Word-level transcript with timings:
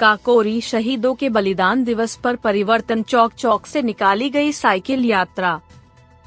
काकोरी 0.00 0.60
शहीदों 0.60 1.14
के 1.14 1.28
बलिदान 1.28 1.84
दिवस 1.84 2.16
पर 2.16 2.36
परिवर्तन 2.36 3.02
चौक 3.02 3.32
चौक 3.32 3.66
से 3.66 3.82
निकाली 3.82 4.30
गई 4.30 4.52
साइकिल 4.52 5.04
यात्रा। 5.04 5.60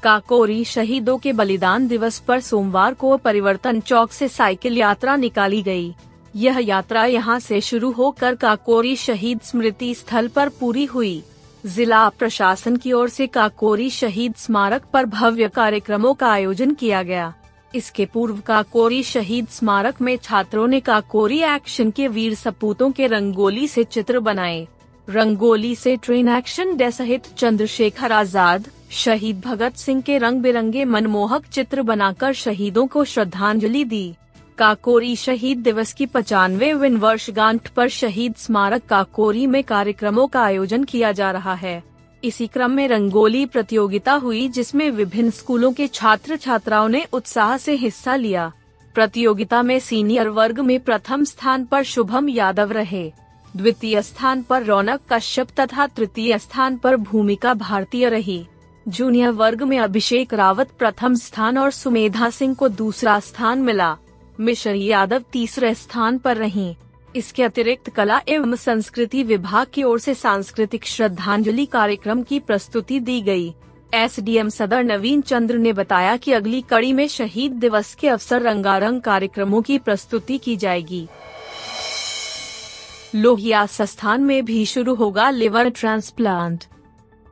काकोरी 0.02 0.64
शहीदों 0.64 1.18
के 1.18 1.32
बलिदान 1.32 1.88
दिवस 1.88 2.18
पर 2.18 2.40
सोमवार 2.40 2.94
को 2.94 3.16
परिवर्तन 3.16 3.80
चौक 3.80 4.12
से 4.12 4.28
साइकिल 4.28 4.78
यात्रा 4.78 5.16
निकाली 5.16 5.62
गई। 5.62 5.94
यह 6.36 6.58
यात्रा 6.58 7.04
यहाँ 7.04 7.38
से 7.40 7.60
शुरू 7.60 7.90
होकर 7.90 8.34
काकोरी 8.34 8.96
शहीद 8.96 9.40
स्मृति 9.40 9.94
स्थल 9.94 10.28
पर 10.28 10.48
पूरी 10.48 10.84
हुई। 10.84 11.22
जिला 11.66 12.08
प्रशासन 12.08 12.76
की 12.76 12.92
ओर 12.92 13.08
से 13.08 13.26
काकोरी 13.26 13.90
शहीद 13.90 14.34
स्मारक 14.34 14.84
पर 14.92 15.06
भव्य 15.06 15.48
कार्यक्रमों 15.48 16.14
का 16.14 16.28
आयोजन 16.28 16.74
किया 16.74 17.02
गया। 17.02 17.34
इसके 17.74 18.04
पूर्व 18.04 18.40
काकोरी 18.40 19.02
शहीद 19.02 19.46
स्मारक 19.48 20.00
में 20.00 20.16
छात्रों 20.16 20.66
ने 20.68 20.80
काकोरी 20.80 21.40
एक्शन 21.44 21.90
के 21.90 22.08
वीर 22.08 22.34
सपूतों 22.34 22.90
के 22.90 23.06
रंगोली 23.06 23.66
से 23.68 23.84
चित्र 23.84 24.20
बनाए। 24.20 24.66
रंगोली 25.08 25.74
से 25.74 25.96
ट्रेन 25.96 26.28
एक्शन 26.28 26.76
डे 26.76 26.90
सहित 26.90 27.26
चंद्रशेखर 27.38 28.12
आज़ाद, 28.12 28.66
शहीद 28.92 29.40
भगत 29.40 29.76
सिंह 29.76 30.00
के 30.00 30.18
रंग 30.18 30.42
बिरंगे 30.42 30.84
मनमोहक 30.84 31.46
चित्र 31.46 31.82
बनाकर 31.82 32.32
शहीदों 32.32 32.86
को 32.86 33.04
श्रद्धांजलि 33.04 33.84
दी। 33.84 34.14
काकोरी 34.58 35.14
शहीद 35.16 35.58
दिवस 35.58 35.92
की 35.92 36.06
पचानवे 36.06 36.72
विन 36.72 36.96
वर्षगांठ 36.96 37.68
पर 37.68 37.88
शहीद 37.88 38.34
स्मारक 38.36 38.86
काकोरी 38.86 39.46
में 39.46 39.62
कार्यक्रमों 39.64 40.26
का 40.26 40.42
आयोजन 40.42 40.84
किया 40.84 41.12
जा 41.12 41.30
रहा 41.30 41.54
है। 41.54 41.82
इसी 42.24 42.46
क्रम 42.46 42.70
में 42.70 42.88
रंगोली 42.88 43.46
प्रतियोगिता 43.46 44.12
हुई, 44.12 44.48
जिसमें 44.48 44.90
विभिन्न 44.90 45.30
स्कूलों 45.30 45.72
के 45.72 45.86
छात्र 45.86 46.36
छात्राओं 46.36 46.88
ने 46.88 47.06
उत्साह 47.12 47.56
से 47.56 47.74
हिस्सा 47.74 48.16
लिया। 48.16 48.52
प्रतियोगिता 48.94 49.62
में 49.62 49.78
सीनियर 49.78 50.28
वर्ग 50.28 50.60
में 50.60 50.78
प्रथम 50.80 51.24
स्थान 51.24 51.64
पर 51.64 51.82
शुभम 51.82 52.28
यादव 52.28 52.72
रहे। 52.72 53.12
द्वितीय 53.56 54.02
स्थान 54.02 54.42
पर 54.42 54.62
रौनक 54.62 55.00
कश्यप 55.12 55.48
तथा 55.60 55.86
तृतीय 55.86 56.38
स्थान 56.38 56.76
पर 56.76 56.96
भूमिका 56.96 57.54
भारतीय 57.54 58.08
रही। 58.08 58.46
जूनियर 58.88 59.30
वर्ग 59.30 59.62
में 59.62 59.78
अभिषेक 59.78 60.34
रावत 60.34 60.70
प्रथम 60.78 61.14
स्थान 61.14 61.58
और 61.58 61.70
सुमेधा 61.70 62.30
सिंह 62.30 62.54
को 62.54 62.68
दूसरा 62.68 63.18
स्थान 63.20 63.58
मिला। 63.58 63.96
मिश्र 64.40 64.74
यादव 64.74 65.24
तीसरे 65.32 65.74
स्थान 65.74 66.18
पर 66.18 66.36
रहीं। 66.36 66.74
इसके 67.16 67.42
अतिरिक्त 67.42 67.90
कला 67.90 68.20
एवं 68.28 68.54
संस्कृति 68.54 69.22
विभाग 69.22 69.66
की 69.74 69.82
ओर 69.82 70.00
से 70.00 70.14
सांस्कृतिक 70.14 70.86
श्रद्धांजलि 70.86 71.66
कार्यक्रम 71.66 72.22
की 72.22 72.38
प्रस्तुति 72.40 73.00
दी 73.00 73.20
गई। 73.20 73.54
एसडीएम 73.94 74.48
सदर 74.48 74.84
नवीन 74.84 75.20
चंद्र 75.20 75.56
ने 75.58 75.72
बताया 75.72 76.16
कि 76.16 76.32
अगली 76.32 76.60
कड़ी 76.60 76.92
में 76.92 77.08
शहीद 77.08 77.52
दिवस 77.52 77.94
के 77.94 78.08
अवसर 78.08 78.42
रंगारंग 78.42 79.00
कार्यक्रमों 79.00 79.62
की 79.62 79.78
प्रस्तुति 79.78 80.38
की 80.38 80.56
जाएगी। 80.56 81.06
लोहिया 83.14 83.66
संस्थान 83.66 84.22
में 84.22 84.44
भी 84.44 84.64
शुरू 84.66 84.94
होगा 84.94 85.30
लिवर 85.30 85.68
ट्रांसप्लांट। 85.68 86.64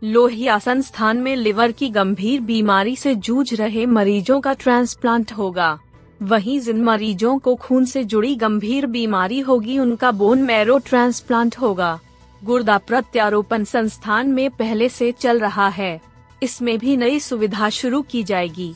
लोहिया 0.05 0.59
संस्थान 0.59 1.17
में 1.17 1.37
लिवर 1.37 1.73
की 1.73 1.89
गंभीर 1.89 2.41
बीमारी 2.41 2.97
से 2.97 3.15
जूझ 3.15 3.55
रहे 3.55 3.87
मरीजों 3.87 4.41
का 4.41 4.53
ट्रांसप्लांट 4.53 5.33
होगा। 5.33 5.79
वहीं 6.23 6.61
जिन 6.61 6.83
मरीजों 6.85 7.39
को 7.39 7.55
खून 7.55 7.85
से 7.85 8.05
जुड़ी 8.05 8.35
गंभीर 8.35 8.87
बीमारी 8.87 9.41
होगी 9.41 9.79
उनका 9.79 10.11
बोन 10.11 10.43
मैरो 10.43 10.79
ट्रांसप्लांट 10.79 11.57
होगा। 11.57 11.99
गुर्दा 12.45 12.79
प्रत्यारोपण 12.79 13.65
संस्थान 13.65 14.29
में 14.29 14.51
पहले 14.51 14.89
से 14.89 15.13
चल 15.13 15.41
रहा 15.41 15.69
है। 15.69 16.01
इसमें 16.43 16.79
भी 16.79 16.97
नई 16.97 17.21
सुविधा 17.21 17.69
शुरू 17.69 18.03
की 18.03 18.23
जाएगी। 18.23 18.75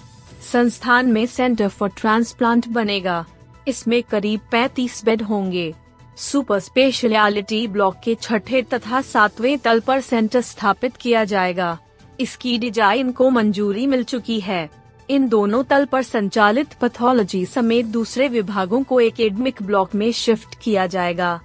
संस्थान 0.53 1.13
में 1.13 1.27
सेंटर 1.27 1.69
फॉर 1.69 1.89
ट्रांसप्लांट 1.89 2.69
बनेगा। 2.69 3.25
इसमें 3.69 4.03
करीब 4.03 4.41
35 4.53 5.05
बेड 5.05 5.23
होंगे। 5.23 5.75
सुपर 6.17 6.59
स्पेशलिटी 6.59 7.67
ब्लॉक 7.69 7.97
के 8.05 8.15
छठे 8.15 8.63
तथा 8.63 9.01
सातवें 9.01 9.59
तल 9.59 9.81
पर 9.81 10.01
सेंटर 10.01 10.41
स्थापित 10.41 10.97
किया 10.97 11.25
जाएगा। 11.25 11.79
इसकी 12.21 12.59
डिज़ाइन 12.59 13.13
को 13.13 13.31
मंजूरी 13.31 13.87
मिल 13.87 14.03
चुकी 14.05 14.41
है। 14.41 14.82
इन 15.13 15.29
दोनों 15.29 15.63
तल 15.63 15.85
पर 15.85 16.03
संचालित 16.03 16.73
पैथोलॉजी 16.73 17.45
समेत 17.47 17.87
दूसरे 17.87 18.29
विभागों 18.29 18.83
को 18.83 19.01
एकेडमिक 19.01 19.63
ब्लॉक 19.63 19.95
में 19.95 20.13
शिफ्ट 20.13 20.55
किया 20.63 20.87
जाएगा। 20.87 21.41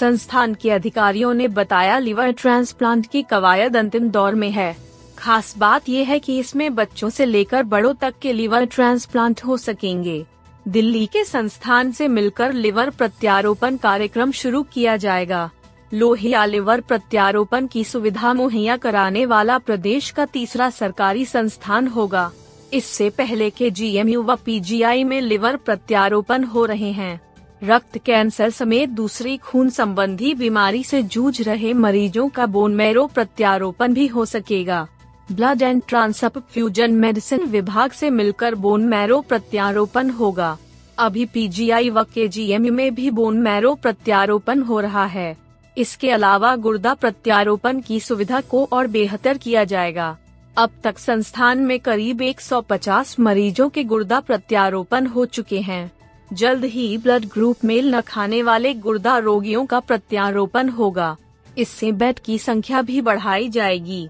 संस्थान 0.00 0.54
के 0.54 0.70
अधिकारियों 0.70 1.32
ने 1.34 1.48
बताया 1.48 1.98
लिवर 1.98 2.32
ट्रांसप्लांट 2.32 3.06
की 3.06 3.22
कवायद 3.22 3.76
अंतिम 3.76 4.08
दौर 4.10 4.34
में 4.34 4.50
है। 4.50 4.76
खास 5.18 5.54
बात 5.58 5.88
यह 5.88 6.08
है 6.08 6.18
कि 6.18 6.38
इसमें 6.38 6.74
बच्चों 6.74 7.10
से 7.10 7.24
लेकर 7.24 7.62
बड़ों 7.62 7.94
तक 7.94 8.14
के 8.22 8.32
लिवर 8.32 8.64
ट्रांसप्लांट 8.64 9.44
हो 9.44 9.56
सकेंगे। 9.56 10.24
दिल्ली 10.68 11.06
के 11.06 11.24
संस्थान 11.24 11.92
से 11.92 12.08
मिलकर 12.08 12.52
लिवर 12.52 12.90
प्रत्यारोपण 12.90 13.76
कार्यक्रम 13.76 14.32
शुरू 14.32 14.62
किया 14.62 14.96
जाएगा। 14.96 15.50
लोहिया 15.94 16.44
लिवर 16.44 16.80
प्रत्यारोपण 16.80 17.66
की 17.66 17.84
सुविधा 17.84 18.32
मुहैया 18.34 18.76
कराने 18.76 19.26
वाला 19.26 19.58
प्रदेश 19.58 20.10
का 20.10 20.24
तीसरा 20.26 20.70
सरकारी 20.70 21.24
संस्थान 21.24 21.86
होगा। 21.86 22.30
इससे 22.72 23.10
पहले 23.10 23.50
के 23.50 23.70
जीएमयू 23.70 24.22
व 24.22 24.36
पीजीआई 24.36 25.04
में 25.04 25.20
लिवर 25.20 25.56
प्रत्यारोपण 25.56 26.44
हो 26.44 26.64
रहे 26.64 26.90
हैं। 26.92 27.20
रक्त 27.64 27.98
कैंसर 27.98 28.50
समेत 28.50 28.88
दूसरी 28.88 29.36
खून 29.36 29.70
संबंधी 29.70 30.34
बीमारी 30.34 30.84
से 30.84 31.02
जूझ 31.02 31.40
रहे 31.42 31.72
मरीजों 31.72 32.28
का 32.28 32.46
बोन 32.46 32.74
मैरो 32.74 33.06
प्रत्यारोपण 33.06 33.94
भी 33.94 34.06
हो 34.06 34.24
सकेगा। 34.24 34.86
ब्लड 35.32 35.62
एंड 35.62 35.82
ट्रांसअप 35.88 36.38
फ्यूजन 36.38 36.92
मेडिसिन 36.92 37.44
विभाग 37.44 37.90
से 37.90 38.10
मिलकर 38.10 38.54
बोन 38.54 38.84
मैरो 38.84 39.20
प्रत्यारोपण 39.20 40.10
होगा। 40.10 40.56
अभी 40.98 41.24
पीजीआई 41.24 41.90
व 41.90 42.02
के 42.02 42.28
में 42.58 42.94
भी 42.94 43.10
बोन 43.10 43.38
मैरो 43.38 43.74
प्रत्यारोपण 43.74 44.62
हो 44.62 44.80
रहा 44.80 45.04
है। 45.04 45.36
इसके 45.76 46.10
अलावा 46.10 46.56
गुर्दा 46.56 46.94
प्रत्यारोपण 46.94 47.80
की 47.80 48.00
सुविधा 48.00 48.40
को 48.40 48.68
और 48.72 48.86
बेहतर 48.86 49.38
किया 49.38 49.64
जाएगा। 49.64 50.16
अब 50.58 50.70
तक 50.84 50.98
संस्थान 50.98 51.58
में 51.58 51.80
करीब 51.80 52.22
150 52.22 53.20
मरीजों 53.20 53.68
के 53.68 53.84
गुर्दा 53.84 54.20
प्रत्यारोपण 54.20 55.06
हो 55.06 55.24
चुके 55.24 55.60
हैं। 55.60 55.92
जल्द 56.32 56.64
ही 56.64 56.98
ब्लड 56.98 57.24
ग्रुप 57.24 57.56
मेल 57.64 57.94
न 57.94 58.00
खाने 58.00 58.42
वाले 58.42 58.74
गुर्दा 58.74 59.18
रोगियों 59.18 59.66
का 59.66 59.80
प्रत्यारोपण 59.80 60.68
होगा। 60.68 61.16
इससे 61.58 61.92
बेड 61.92 62.18
की 62.18 62.38
संख्या 62.38 62.82
भी 62.82 63.00
बढ़ाई 63.00 63.48
जाएगी। 63.48 64.08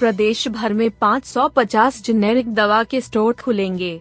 प्रदेश 0.00 0.48
भर 0.48 0.72
में 0.72 0.90
550 0.90 2.02
जेनेरिक 2.02 2.54
दवा 2.54 2.84
के 2.84 3.00
स्टोर 3.00 3.32
खुलेंगे। 3.32 4.00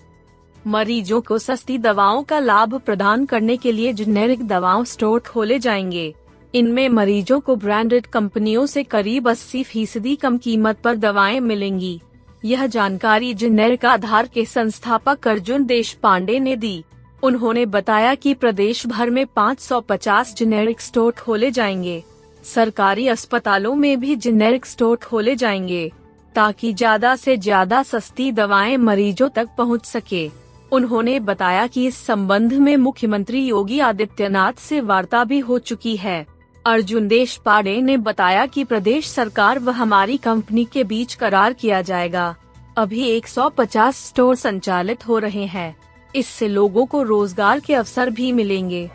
मरीजों 0.67 1.21
को 1.21 1.37
सस्ती 1.37 1.77
दवाओं 1.77 2.23
का 2.23 2.39
लाभ 2.39 2.81
प्रदान 2.85 3.25
करने 3.25 3.57
के 3.57 3.71
लिए 3.71 3.93
जेनेरिक 3.93 4.47
दवाओं 4.47 4.83
स्टोर 4.83 5.19
खोले 5.19 5.59
जाएँगे। 5.59 6.15
इनमें 6.53 6.87
मरीजों 6.89 7.39
को 7.39 7.55
ब्रांडेड 7.55 8.05
कंपनियों 8.05 8.65
से 8.65 8.83
करीब 8.83 9.29
80 9.29 9.63
फ़ीसदी 9.63 10.15
कम 10.15 10.37
कीमत 10.37 10.79
पर 10.79 10.95
दवाएँ 10.95 11.39
मिलेंगी। 11.39 11.99
यह 12.45 12.65
जानकारी 12.67 13.33
जेनेरिक 13.33 13.85
आधार 13.85 14.27
के 14.27 14.43
संस्थापक 14.45 15.27
अर्जुन 15.27 15.65
देश 15.65 15.93
पांडे 15.93 16.39
ने 16.39 16.55
दी। 16.55 16.83
उन्होंने 17.23 17.65
बताया 17.65 18.13
कि 18.15 18.33
प्रदेश 18.33 18.85
भर 18.87 19.09
में 19.09 19.25
550 19.37 20.35
जेनेरिक 20.35 20.81
स्टोर 20.81 21.11
खोले 21.11 21.49
जाएँगे। 21.51 22.03
सरकारी 22.43 23.07
अस्पतालों 23.07 23.73
में 23.75 23.99
भी 23.99 24.15
जेनेरिक 24.15 24.65
स्टोर 24.65 24.97
खोले 24.97 25.35
जाएँगे, 25.35 25.91
ताकि 26.35 26.73
ज़्यादा 26.73 27.15
से 27.15 27.37
ज़्यादा 27.37 27.81
सस्ती 27.83 28.31
दवाएँ 28.31 28.77
मरीजों 28.79 29.29
तक 29.29 29.49
पहुँच 29.57 29.85
सके। 29.85 30.29
उन्होंने 30.71 31.19
बताया 31.21 31.65
कि 31.67 31.85
इस 31.87 31.97
संबंध 31.97 32.53
में 32.53 32.75
मुख्यमंत्री 32.77 33.45
योगी 33.45 33.79
आदित्यनाथ 33.79 34.53
से 34.59 34.81
वार्ता 34.81 35.23
भी 35.23 35.39
हो 35.39 35.59
चुकी 35.59 35.95
है। 35.95 36.32
अर्जुन 36.65 37.07
देश 37.07 37.35
पाड़े 37.37 37.81
ने 37.81 37.97
बताया 37.97 38.45
कि 38.45 38.63
प्रदेश 38.63 39.07
सरकार 39.07 39.59
व 39.59 39.69
हमारी 39.69 40.17
कंपनी 40.17 40.65
के 40.65 40.83
बीच 40.83 41.13
करार 41.13 41.53
किया 41.53 41.81
जाएगा। 41.81 42.35
अभी 42.77 43.03
150 43.07 43.95
स्टोर 43.95 44.35
संचालित 44.35 45.07
हो 45.07 45.17
रहे 45.19 45.45
हैं। 45.45 45.75
इससे 46.15 46.47
लोगों 46.47 46.85
को 46.85 47.03
रोज़गार 47.03 47.59
के 47.59 47.73
अवसर 47.73 48.09
भी 48.09 48.31
मिलेंगे। 48.31 48.89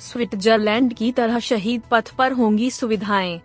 स्विट्जरलैंड 0.00 0.94
की 0.94 1.12
तरह 1.12 1.38
शहीद 1.38 1.82
पथ 1.90 2.10
पर 2.10 2.32
होंगी 2.32 2.70
सुविधाएँ। 2.70 3.40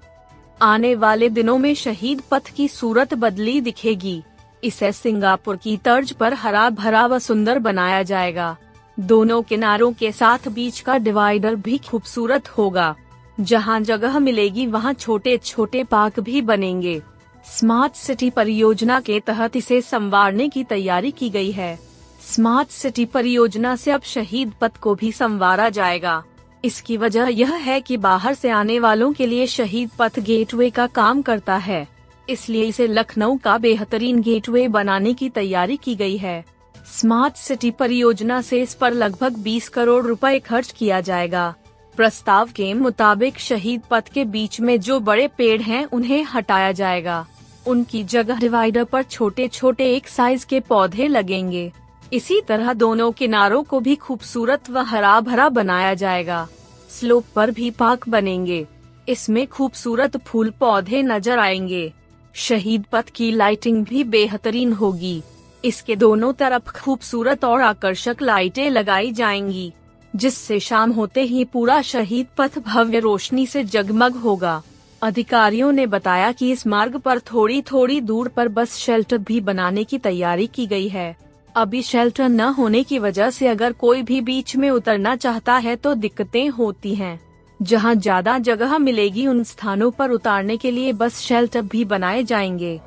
आने 0.62 0.96
वाले 0.96 1.30
दिनों 1.30 1.58
में 1.58 1.76
शहीद 1.76 2.22
पथ 2.32 2.50
की 2.50 2.68
सूरत 2.68 3.14
बदली 3.14 3.62
दिखेगी। 3.62 4.24
इसे 4.64 4.92
सिंगापुर 4.92 5.58
की 5.58 5.78
तर्ज 5.78 6.12
पर 6.12 6.34
हरा 6.34 6.70
भरा 6.70 7.06
व 7.06 7.20
सुंदर 7.20 7.60
बनाया 7.60 8.04
जाएगा। 8.04 8.58
दोनों 9.00 9.42
किनारों 9.42 9.94
के 9.94 10.12
साथ 10.12 10.48
बीच 10.48 10.80
का 10.80 10.98
डिवाइडर 10.98 11.56
भी 11.56 11.78
खूबसूरत 11.78 12.50
होगा। 12.50 12.96
जहाँ 13.40 13.82
जगह 13.82 14.20
मिलेगी, 14.20 14.66
वहाँ 14.68 14.94
छोटे 14.94 15.38
छोटे 15.38 15.84
पार्क 15.84 16.20
भी 16.20 16.42
बनेंगे। 16.42 17.02
स्मार्ट 17.46 17.94
सिटी 17.94 18.30
परियोजना 18.30 19.00
के 19.00 19.20
तहत 19.20 19.56
इसे 19.56 19.82
संवारने 19.82 20.50
की 20.50 20.64
तैयारी 20.64 21.12
की 21.12 21.30
गई 21.30 21.52
है। 21.52 21.80
स्मार्ट 22.22 22.70
सिटी 22.70 23.06
परियोजना 23.06 23.76
से 23.76 23.92
अब 23.92 24.02
शहीद 24.02 24.54
पथ 24.62 24.78
को 24.78 24.96
भी 24.96 25.12
संवारा 25.12 25.70
जाएगा। 25.70 26.24
इसकी 26.66 26.98
वजह 26.98 27.28
यह 27.28 27.54
है 27.54 27.82
कि 27.82 27.98
बाहर 27.98 28.34
से 28.34 28.50
आने 28.50 28.80
वालों 28.80 29.14
के 29.14 29.26
लिए 29.26 29.48
शहीद 29.48 29.90
पथ 30.00 30.20
गेटवे 30.20 30.70
का 30.70 30.88
काम 30.88 31.22
करता 31.22 31.56
है। 31.56 31.88
इसलिए 32.30 32.64
इसे 32.64 32.88
लखनऊ 32.88 33.38
का 33.38 33.58
बेहतरीन 33.58 34.22
गेटवे 34.22 34.68
बनाने 34.68 35.14
की 35.14 35.30
तैयारी 35.30 35.78
की 35.78 35.96
गई 35.96 36.18
है। 36.18 36.46
स्मार्ट 36.92 37.36
सिटी 37.36 37.72
परियोजना 37.72 38.42
से 38.42 38.62
इस 38.62 38.74
पर 38.74 38.94
लगभग 38.94 39.34
20 39.34 39.70
करोड़ 39.70 40.06
रुपए 40.06 40.40
खर्च 40.40 40.72
किया 40.72 41.02
जाएगा। 41.02 41.56
प्रस्ताव 41.96 42.50
के 42.56 42.74
मुताबिक 42.74 43.40
शहीद 43.40 43.82
पथ 43.92 44.10
के 44.14 44.26
बीच 44.26 44.60
में 44.60 44.80
जो 44.80 45.00
बड़े 45.00 45.28
पेड़ 45.28 45.62
हैं, 45.62 45.86
उन्हें 45.86 46.24
हटाया 46.24 46.72
जाएगा। 46.72 47.26
उनकी 47.68 48.04
जगह 48.04 48.40
डिवाइडर 48.40 48.84
पर 48.84 49.04
छोटे 49.04 49.48
छोटे 49.48 49.96
एक 49.96 50.08
साइज़ 50.08 50.46
के 50.46 50.60
पौधे 50.60 51.08
लगेंगे। 51.08 51.72
इसी 52.14 52.42
तरह 52.42 52.74
दोनों 52.74 53.12
किनारों 53.12 53.64
को 53.64 53.80
भी 53.80 53.96
खूबसूरत 53.96 54.70
व 54.70 54.80
हरा 54.80 55.20
भरा 55.20 55.50
बनाया 55.50 55.94
जाएगा। 55.94 56.48
स्लोप 56.90 57.26
पर 57.36 57.52
भी 57.52 57.72
पार्क 57.72 58.10
बनेंगे। 58.10 58.68
इसमें 59.10 59.48
खूबसूरत 59.48 60.18
फूल 60.18 60.50
पौधे 60.50 61.02
नज़र 61.04 61.40
आएँगे। 61.40 61.94
शहीद 62.34 62.86
पथ 62.92 63.10
की 63.10 63.32
लाइटिंग 63.32 63.86
भी 63.86 64.04
बेहतरीन 64.04 64.74
होगी। 64.74 65.24
इसके 65.64 65.96
दोनों 65.96 66.32
तरफ़ 66.34 66.72
खूबसूरत 66.74 67.46
और 67.46 67.62
आकर्षक 67.62 68.22
लाइटें 68.22 68.70
लगाई 68.70 69.12
जाएँगी, 69.12 69.72
जिससे 70.14 70.60
शाम 70.60 70.92
होते 70.92 71.22
ही 71.22 71.44
पूरा 71.46 71.82
शहीद 71.82 72.28
पथ 72.38 72.58
भव्य 72.60 73.00
रोशनी 73.00 73.46
से 73.48 73.64
जगमग 73.66 74.16
होगा। 74.16 74.62
अधिकारियों 75.02 75.72
ने 75.72 75.86
बताया 75.88 76.32
कि 76.32 76.52
इस 76.52 76.66
मार्ग 76.68 76.98
पर 76.98 77.20
थोड़ी 77.26 77.62
थोड़ी 77.62 78.00
दूर 78.02 78.28
पर 78.28 78.48
बस 78.50 78.76
शेल्टर 78.76 79.18
भी 79.20 79.40
बनाने 79.42 79.84
की 79.84 79.98
तैयारी 79.98 80.48
की 80.48 80.68
गई 80.68 80.88
है। 80.88 81.16
अभी 81.56 81.82
शेल्टर 81.82 82.30
न 82.30 82.42
होने 82.52 82.84
की 82.84 83.00
वजह 83.00 83.30
से 83.30 83.48
अगर 83.48 83.74
कोई 83.74 84.02
भी 84.02 84.22
बीच 84.22 84.56
में 84.56 84.70
उतरना 84.70 85.16
चाहता 85.16 85.56
है 85.56 85.76
तो 85.76 85.94
दिक्कतें 85.96 86.48
होती 86.50 86.94
हैं। 86.96 87.20
जहाँ 87.60 87.94
ज़्यादा 87.96 88.38
जगह 88.40 88.78
मिलेगी 88.78 89.28
उन 89.28 89.44
स्थानों 89.44 89.92
पर 89.92 90.12
उतारने 90.12 90.58
के 90.58 90.72
लिए 90.72 90.94
बस 90.94 91.20
शेल्टर 91.20 91.62
भी 91.64 91.84
बनाए 91.86 92.24
जाएँगे। 92.24 92.80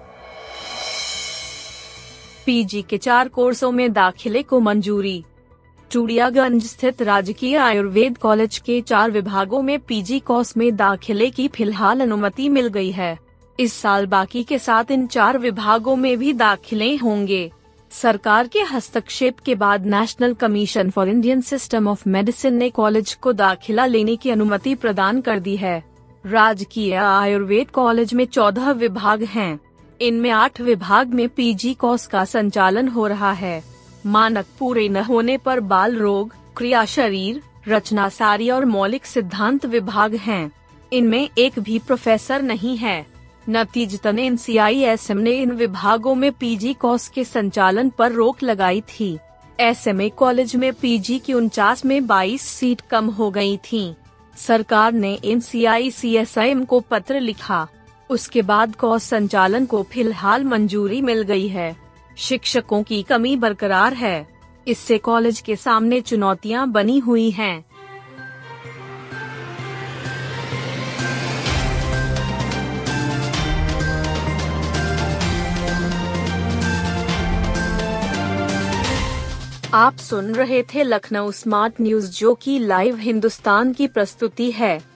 पीजी 2.46 2.82
के 2.82 2.98
चार 2.98 3.28
कोर्सों 3.28 3.70
में 3.72 3.92
दाखिले 3.92 4.42
को 4.42 4.60
मंजूरी। 4.60 5.24
चूड़ियागंज 5.90 6.64
स्थित 6.64 7.02
राजकीय 7.02 7.56
आयुर्वेद 7.56 8.18
कॉलेज 8.18 8.58
के 8.58 8.80
चार 8.80 9.10
विभागों 9.10 9.62
में 9.62 9.78
पीजी 9.78 10.18
कोर्स 10.18 10.56
में 10.56 10.76
दाखिले 10.76 11.30
की 11.30 11.48
फ़िलहाल 11.48 12.00
अनुमति 12.00 12.48
मिल 12.48 12.68
गई 12.68 12.90
है। 12.90 13.18
इस 13.60 13.72
साल 13.72 14.06
बाकी 14.06 14.42
के 14.44 14.58
साथ 14.58 14.90
इन 14.90 15.06
चार 15.06 15.38
विभागों 15.38 15.96
में 15.96 16.16
भी 16.18 16.32
दाखिले 16.32 16.94
होंगे। 16.96 17.50
सरकार 17.90 18.48
के 18.48 18.60
हस्तक्षेप 18.60 19.38
के 19.38 19.54
बाद 19.54 19.86
national 19.86 20.34
commission 20.34 20.90
for 20.90 21.08
Indian 21.08 21.40
system 21.40 21.88
of 21.88 22.08
medicine 22.08 22.54
ने 22.54 22.70
कॉलेज 22.70 23.14
को 23.14 23.32
दाखिला 23.32 23.86
लेने 23.86 24.16
की 24.16 24.30
अनुमति 24.30 24.74
प्रदान 24.74 25.20
कर 25.20 25.38
दी 25.38 25.56
है। 25.56 25.82
राजकीय 26.26 26.94
आयुर्वेद 26.94 27.70
कॉलेज 27.70 28.14
में 28.14 28.24
चौदह 28.24 28.70
विभाग 28.70 29.22
हैं। 29.22 29.58
इनमें 30.00 30.30
आठ 30.30 30.60
विभाग 30.60 31.08
में 31.08 31.28
पीजी 31.28 31.74
कोर्स 31.74 32.06
का 32.06 32.24
संचालन 32.24 32.88
हो 32.88 33.06
रहा 33.06 33.32
है। 33.32 33.64
मानक 34.06 34.46
पूरे 34.58 34.88
न 34.88 34.96
होने 34.96 35.36
पर 35.36 35.60
बाल 35.60 35.96
रोग, 35.96 36.34
क्रिया 36.56 36.84
शरीर, 36.84 37.42
रचना 37.68 38.08
सारी 38.08 38.50
और 38.50 38.64
मौलिक 38.64 39.06
सिद्धांत 39.06 39.66
विभाग 39.66 40.14
हैं। 40.14 40.52
इनमें 40.92 41.28
एक 41.38 41.58
भी 41.58 41.78
प्रोफेसर 41.78 42.42
नहीं 42.42 42.76
है। 42.76 43.06
नतीजतन 43.48 44.18
एन 44.18 44.38
ने 45.10 45.30
इन 45.30 45.50
विभागों 45.50 46.14
में 46.14 46.32
पीजी 46.32 46.74
कोर्स 46.74 47.08
के 47.08 47.24
संचालन 47.24 47.88
पर 47.88 48.12
रोक 48.12 48.42
लगाई 48.42 48.80
थी। 48.80 49.18
एस 49.60 49.84
कॉलेज 49.88 50.56
में 50.56 50.72
पीजी 50.72 51.18
की 51.18 51.32
उनचास 51.32 51.84
में 51.84 52.06
22 52.06 52.42
सीट 52.42 52.80
कम 52.80 53.06
हो 53.06 53.30
गई 53.30 53.56
थी। 53.56 53.94
सरकार 54.36 54.92
ने 54.92 55.18
एनसीआईसीएसएम 55.24 56.64
को 56.64 56.80
पत्र 56.80 57.20
लिखा। 57.20 57.68
उसके 58.10 58.42
बाद 58.42 58.76
कोर्स 58.76 59.02
संचालन 59.02 59.66
को 59.66 59.82
फ़िलहाल 59.82 60.44
मंजूरी 60.44 61.02
मिल 61.02 61.22
गई 61.22 61.48
है। 61.48 61.76
शिक्षकों 62.16 62.82
की 62.82 63.02
कमी 63.02 63.36
बरकरार 63.36 63.94
है। 63.94 64.26
इससे 64.68 64.98
कॉलेज 64.98 65.40
के 65.40 65.56
सामने 65.56 66.00
चुनौतियाँ 66.00 66.70
बनी 66.70 66.98
हुई 66.98 67.30
हैं। 67.30 67.64
आप 79.74 79.96
सुन 79.96 80.34
रहे 80.34 80.62
थे 80.62 80.82
लखनऊ 80.82 81.30
स्मार्ट 81.30 81.74
न्यूज़, 81.80 82.18
जो 82.18 82.34
की 82.34 82.58
लाइव 82.58 82.96
हिंदुस्तान 82.96 83.72
की 83.72 83.86
प्रस्तुति 83.86 84.50
है। 84.50 84.95